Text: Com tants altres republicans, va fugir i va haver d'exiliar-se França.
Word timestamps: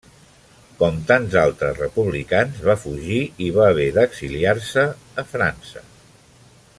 Com 0.77 0.95
tants 1.11 1.35
altres 1.41 1.75
republicans, 1.83 2.57
va 2.69 2.77
fugir 2.87 3.21
i 3.49 3.53
va 3.61 3.69
haver 3.75 3.87
d'exiliar-se 4.01 4.87
França. 5.35 5.89